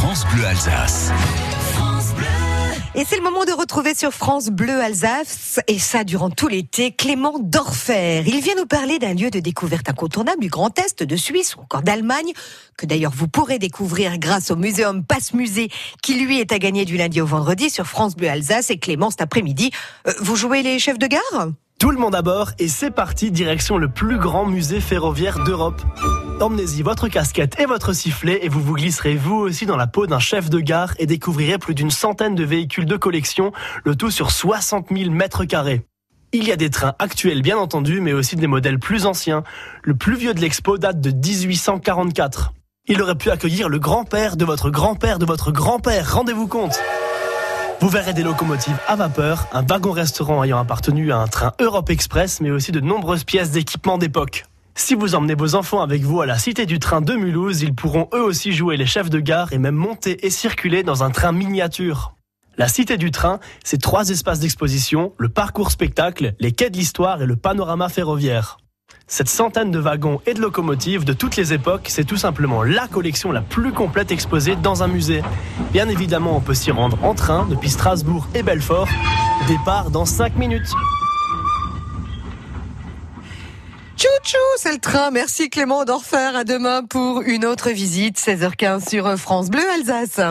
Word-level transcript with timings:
France 0.00 0.24
Bleu 0.32 0.46
Alsace. 0.46 1.12
Et 2.94 3.04
c'est 3.04 3.16
le 3.16 3.22
moment 3.22 3.44
de 3.44 3.52
retrouver 3.52 3.94
sur 3.94 4.12
France 4.12 4.48
Bleu 4.48 4.80
Alsace, 4.80 5.60
et 5.68 5.78
ça 5.78 6.04
durant 6.04 6.30
tout 6.30 6.48
l'été, 6.48 6.92
Clément 6.92 7.38
Dorfer. 7.38 8.24
Il 8.26 8.40
vient 8.40 8.54
nous 8.56 8.64
parler 8.64 8.98
d'un 8.98 9.12
lieu 9.12 9.28
de 9.28 9.40
découverte 9.40 9.90
incontournable 9.90 10.40
du 10.40 10.48
Grand 10.48 10.76
Est, 10.78 11.02
de 11.02 11.16
Suisse 11.16 11.54
ou 11.54 11.60
encore 11.60 11.82
d'Allemagne, 11.82 12.32
que 12.78 12.86
d'ailleurs 12.86 13.12
vous 13.14 13.28
pourrez 13.28 13.58
découvrir 13.58 14.16
grâce 14.16 14.50
au 14.50 14.56
Muséum 14.56 15.04
Passe 15.04 15.34
Musée, 15.34 15.68
qui 16.02 16.14
lui 16.14 16.40
est 16.40 16.50
à 16.50 16.58
gagner 16.58 16.86
du 16.86 16.96
lundi 16.96 17.20
au 17.20 17.26
vendredi 17.26 17.68
sur 17.68 17.86
France 17.86 18.16
Bleu 18.16 18.30
Alsace. 18.30 18.70
Et 18.70 18.78
Clément, 18.78 19.10
cet 19.10 19.20
après-midi, 19.20 19.70
euh, 20.08 20.14
vous 20.20 20.34
jouez 20.34 20.62
les 20.62 20.78
chefs 20.78 20.98
de 20.98 21.08
gare? 21.08 21.50
Tout 21.80 21.90
le 21.90 21.96
monde 21.96 22.14
à 22.14 22.20
bord 22.20 22.50
et 22.58 22.68
c'est 22.68 22.90
parti 22.90 23.30
direction 23.30 23.78
le 23.78 23.88
plus 23.88 24.18
grand 24.18 24.44
musée 24.44 24.80
ferroviaire 24.80 25.42
d'Europe. 25.44 25.80
Emmenez-y 26.38 26.82
votre 26.82 27.08
casquette 27.08 27.58
et 27.58 27.64
votre 27.64 27.94
sifflet 27.94 28.44
et 28.44 28.50
vous 28.50 28.60
vous 28.60 28.74
glisserez 28.74 29.16
vous 29.16 29.36
aussi 29.36 29.64
dans 29.64 29.78
la 29.78 29.86
peau 29.86 30.06
d'un 30.06 30.18
chef 30.18 30.50
de 30.50 30.60
gare 30.60 30.92
et 30.98 31.06
découvrirez 31.06 31.56
plus 31.56 31.74
d'une 31.74 31.90
centaine 31.90 32.34
de 32.34 32.44
véhicules 32.44 32.84
de 32.84 32.98
collection, 32.98 33.52
le 33.82 33.96
tout 33.96 34.10
sur 34.10 34.30
60 34.30 34.88
000 34.94 35.10
mètres 35.10 35.46
carrés. 35.46 35.80
Il 36.34 36.46
y 36.46 36.52
a 36.52 36.56
des 36.56 36.68
trains 36.68 36.96
actuels 36.98 37.40
bien 37.40 37.56
entendu, 37.56 38.02
mais 38.02 38.12
aussi 38.12 38.36
des 38.36 38.46
modèles 38.46 38.78
plus 38.78 39.06
anciens. 39.06 39.42
Le 39.82 39.94
plus 39.94 40.16
vieux 40.16 40.34
de 40.34 40.40
l'expo 40.40 40.76
date 40.76 41.00
de 41.00 41.12
1844. 41.12 42.52
Il 42.88 43.00
aurait 43.00 43.14
pu 43.14 43.30
accueillir 43.30 43.70
le 43.70 43.78
grand-père 43.78 44.36
de 44.36 44.44
votre 44.44 44.68
grand-père 44.68 45.18
de 45.18 45.24
votre 45.24 45.50
grand-père, 45.50 46.14
rendez-vous 46.14 46.46
compte 46.46 46.78
vous 47.80 47.88
verrez 47.88 48.12
des 48.12 48.22
locomotives 48.22 48.78
à 48.86 48.94
vapeur, 48.94 49.46
un 49.52 49.62
wagon-restaurant 49.62 50.44
ayant 50.44 50.58
appartenu 50.58 51.12
à 51.12 51.18
un 51.18 51.26
train 51.26 51.52
Europe 51.60 51.88
Express, 51.88 52.40
mais 52.40 52.50
aussi 52.50 52.72
de 52.72 52.80
nombreuses 52.80 53.24
pièces 53.24 53.52
d'équipement 53.52 53.96
d'époque. 53.96 54.44
Si 54.74 54.94
vous 54.94 55.14
emmenez 55.14 55.34
vos 55.34 55.54
enfants 55.54 55.80
avec 55.80 56.02
vous 56.02 56.20
à 56.20 56.26
la 56.26 56.38
Cité 56.38 56.66
du 56.66 56.78
Train 56.78 57.00
de 57.00 57.14
Mulhouse, 57.14 57.62
ils 57.62 57.74
pourront 57.74 58.08
eux 58.14 58.22
aussi 58.22 58.52
jouer 58.52 58.76
les 58.76 58.86
chefs 58.86 59.10
de 59.10 59.18
gare 59.18 59.52
et 59.52 59.58
même 59.58 59.74
monter 59.74 60.26
et 60.26 60.30
circuler 60.30 60.82
dans 60.82 61.02
un 61.02 61.10
train 61.10 61.32
miniature. 61.32 62.14
La 62.58 62.68
Cité 62.68 62.98
du 62.98 63.10
Train, 63.10 63.40
c'est 63.64 63.80
trois 63.80 64.10
espaces 64.10 64.40
d'exposition, 64.40 65.12
le 65.16 65.30
parcours 65.30 65.70
spectacle, 65.70 66.34
les 66.38 66.52
quais 66.52 66.68
de 66.68 66.76
l'histoire 66.76 67.22
et 67.22 67.26
le 67.26 67.36
panorama 67.36 67.88
ferroviaire. 67.88 68.58
Cette 69.12 69.28
centaine 69.28 69.72
de 69.72 69.80
wagons 69.80 70.20
et 70.24 70.34
de 70.34 70.40
locomotives 70.40 71.04
de 71.04 71.12
toutes 71.12 71.34
les 71.34 71.52
époques, 71.52 71.88
c'est 71.88 72.04
tout 72.04 72.16
simplement 72.16 72.62
la 72.62 72.86
collection 72.86 73.32
la 73.32 73.40
plus 73.40 73.72
complète 73.72 74.12
exposée 74.12 74.54
dans 74.54 74.84
un 74.84 74.86
musée. 74.86 75.22
Bien 75.72 75.88
évidemment, 75.88 76.36
on 76.36 76.40
peut 76.40 76.54
s'y 76.54 76.70
rendre 76.70 76.96
en 77.02 77.12
train 77.14 77.44
depuis 77.50 77.70
Strasbourg 77.70 78.28
et 78.36 78.44
Belfort. 78.44 78.86
Départ 79.48 79.90
dans 79.90 80.04
5 80.04 80.36
minutes. 80.36 80.70
Chouchou, 83.96 84.38
c'est 84.58 84.72
le 84.72 84.78
train. 84.78 85.10
Merci 85.10 85.50
Clément 85.50 85.84
Dorfer. 85.84 86.36
À 86.36 86.44
demain 86.44 86.84
pour 86.84 87.22
une 87.22 87.44
autre 87.44 87.70
visite, 87.70 88.16
16h15 88.16 88.88
sur 88.88 89.18
France 89.18 89.50
Bleu 89.50 89.64
Alsace. 89.74 90.20